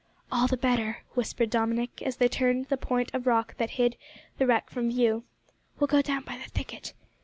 "All 0.31 0.47
the 0.47 0.57
better," 0.57 1.03
whispered 1.13 1.51
Dominick, 1.51 2.01
as 2.01 2.17
they 2.17 2.27
turned 2.27 2.65
the 2.69 2.75
point 2.75 3.13
of 3.13 3.27
rock 3.27 3.55
that 3.57 3.69
hid 3.77 3.97
the 4.39 4.47
wreck 4.47 4.71
from 4.71 4.89
view. 4.89 5.25
"We'll 5.79 5.85
go 5.89 6.01
down 6.01 6.23
by 6.23 6.37
the 6.39 6.49
thicket. 6.49 6.93